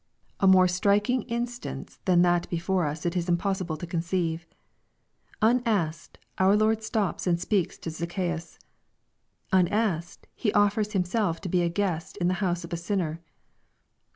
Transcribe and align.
A 0.39 0.47
more 0.47 0.67
striking 0.67 1.21
instance 1.29 1.99
than 2.05 2.23
that 2.23 2.49
before 2.49 2.87
us 2.87 3.05
it 3.05 3.15
is 3.15 3.29
impossible 3.29 3.77
to 3.77 3.85
conceive. 3.85 4.47
Unasked, 5.43 6.17
our 6.39 6.55
Lord 6.57 6.81
stops 6.81 7.27
and 7.27 7.39
speaks 7.39 7.77
to 7.77 7.91
Zacchaaus. 7.91 8.57
Unasked^ 9.53 10.23
He 10.33 10.51
offers 10.53 10.93
Himself 10.93 11.39
to 11.41 11.49
be 11.49 11.61
a 11.61 11.69
guest 11.69 12.17
in 12.17 12.27
the 12.29 12.33
house 12.41 12.63
of 12.63 12.73
a 12.73 12.77
sinner. 12.77 13.21